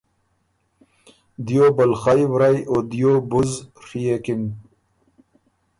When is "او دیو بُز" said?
2.69-3.51